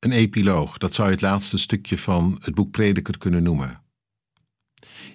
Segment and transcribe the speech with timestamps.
[0.00, 3.82] Een epiloog, dat zou je het laatste stukje van het boek Prediker kunnen noemen.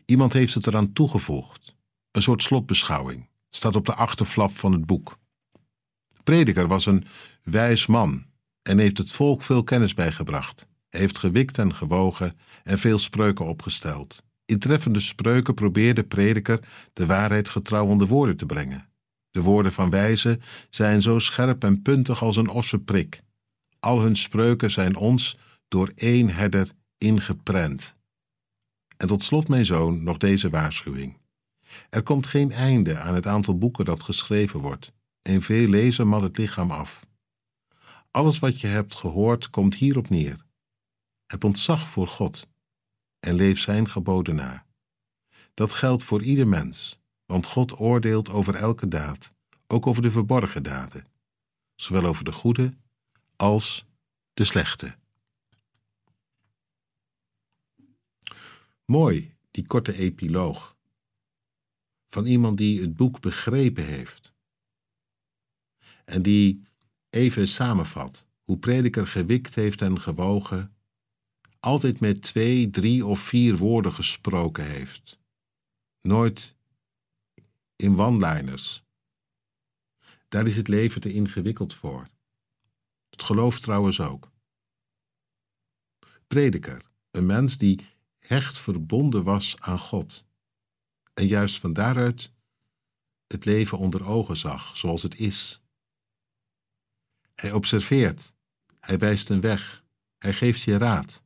[0.06, 1.76] Iemand heeft het eraan toegevoegd.
[2.12, 3.30] Een soort slotbeschouwing.
[3.50, 5.18] Staat op de achterflap van het boek.
[6.24, 7.06] Prediker was een
[7.44, 8.26] wijs man
[8.62, 10.68] en heeft het volk veel kennis bijgebracht.
[10.90, 14.24] Hij heeft gewikt en gewogen en veel spreuken opgesteld.
[14.46, 16.60] In treffende spreuken probeerde de prediker
[16.94, 18.90] de waarheid getrouw onder woorden te brengen.
[19.32, 20.40] De woorden van wijze
[20.70, 23.24] zijn zo scherp en puntig als een ossenprik.
[23.86, 27.96] Al hun spreuken zijn ons door één herder ingeprent.
[28.98, 31.18] En tot slot, mijn zoon, nog deze waarschuwing.
[31.90, 36.22] Er komt geen einde aan het aantal boeken dat geschreven wordt, en veel lezen mat
[36.22, 37.06] het lichaam af.
[38.12, 40.46] Alles wat je hebt gehoord komt hierop neer.
[41.26, 42.48] Heb ontzag voor God
[43.20, 44.66] en leef zijn geboden na.
[45.54, 49.32] Dat geldt voor ieder mens, want God oordeelt over elke daad,
[49.68, 51.08] ook over de verborgen daden,
[51.76, 52.74] zowel over de goede
[53.36, 53.86] als
[54.34, 54.96] de slechte.
[58.86, 60.76] Mooi, die korte epiloog.
[62.10, 64.34] Van iemand die het boek begrepen heeft.
[66.06, 66.68] En die
[67.10, 70.76] even samenvat hoe prediker gewikt heeft en gewogen,
[71.60, 75.20] altijd met twee, drie of vier woorden gesproken heeft.
[76.02, 76.56] Nooit
[77.76, 78.84] in one-liners.
[80.28, 82.08] Daar is het leven te ingewikkeld voor.
[83.26, 84.32] Geloof trouwens ook.
[86.28, 87.88] Prediker, een mens die
[88.20, 90.26] hecht verbonden was aan God
[91.14, 92.32] en juist van daaruit
[93.28, 95.62] het leven onder ogen zag zoals het is.
[97.36, 98.34] Hij observeert,
[98.80, 99.84] hij wijst een weg,
[100.18, 101.24] hij geeft je raad.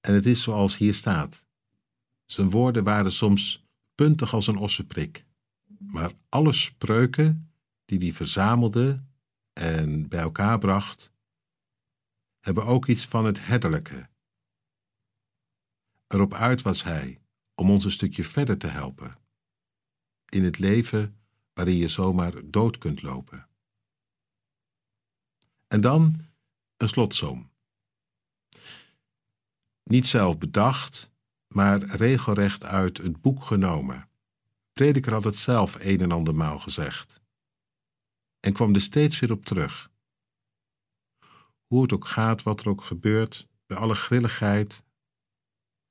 [0.00, 1.44] En het is zoals hier staat.
[2.24, 5.24] Zijn woorden waren soms puntig als een ossenprik,
[5.78, 7.52] maar alle spreuken
[7.84, 9.04] die hij verzamelde
[9.54, 11.10] en bij elkaar bracht,
[12.40, 14.08] hebben ook iets van het herderlijke.
[16.06, 17.20] Erop uit was hij
[17.54, 19.18] om ons een stukje verder te helpen.
[20.28, 21.18] In het leven
[21.52, 23.48] waarin je zomaar dood kunt lopen.
[25.68, 26.26] En dan
[26.76, 27.50] een slotsom.
[29.82, 31.12] Niet zelf bedacht,
[31.46, 34.08] maar regelrecht uit het boek genomen.
[34.72, 37.23] Prediker had het zelf een en andermaal gezegd.
[38.44, 39.90] En kwam er steeds weer op terug.
[41.66, 44.82] Hoe het ook gaat, wat er ook gebeurt, bij alle grilligheid,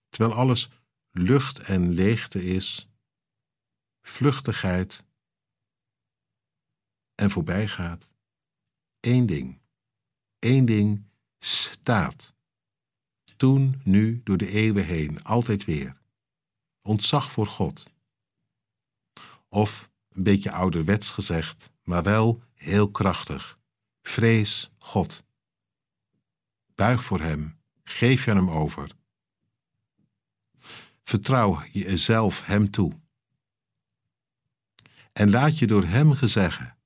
[0.09, 0.69] terwijl alles
[1.11, 2.89] lucht en leegte is,
[4.01, 5.05] vluchtigheid
[7.15, 8.09] en voorbijgaat.
[8.99, 9.61] Eén ding,
[10.39, 11.05] één ding
[11.37, 12.35] staat.
[13.37, 16.01] Toen, nu, door de eeuwen heen, altijd weer.
[16.81, 17.87] Ontzag voor God.
[19.47, 23.59] Of, een beetje ouderwets gezegd, maar wel heel krachtig.
[24.01, 25.23] Vrees God.
[26.75, 28.91] Buig voor Hem, geef je Hem over.
[31.03, 33.01] Vertrouw jezelf Hem toe.
[35.13, 36.77] En laat je door Hem gezeggen.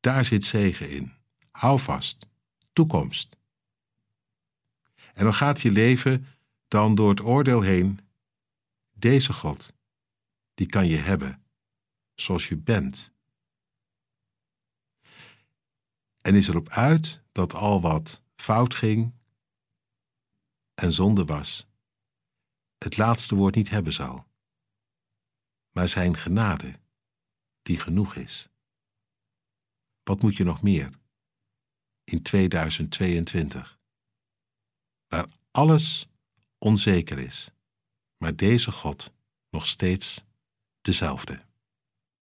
[0.00, 1.12] Daar zit zegen in.
[1.50, 2.26] Hou vast.
[2.72, 3.36] Toekomst.
[5.14, 6.26] En dan gaat je leven
[6.68, 8.00] dan door het oordeel heen.
[8.94, 9.72] Deze God,
[10.54, 11.42] die kan je hebben
[12.14, 13.12] zoals je bent.
[16.28, 19.12] En is erop uit dat al wat fout ging
[20.74, 21.66] en zonde was,
[22.78, 24.26] het laatste woord niet hebben zal,
[25.70, 26.80] maar zijn genade,
[27.62, 28.48] die genoeg is.
[30.02, 30.90] Wat moet je nog meer
[32.04, 33.78] in 2022,
[35.06, 36.08] waar alles
[36.58, 37.50] onzeker is,
[38.16, 39.12] maar deze God
[39.50, 40.24] nog steeds
[40.80, 41.47] dezelfde.